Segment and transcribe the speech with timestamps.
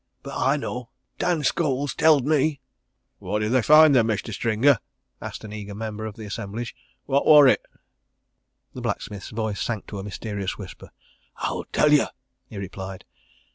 [0.23, 2.59] But I know Dan Scholes tell'd me!"
[3.19, 4.79] "What did they find, then, Mestur Stringer?"
[5.21, 6.75] asked an eager member of the assemblage.
[7.05, 7.63] "What wor it?"
[8.73, 10.89] The blacksmith's voice sank to a mysterious whisper.
[11.37, 12.07] "I'll tell yer!"
[12.49, 13.05] he replied.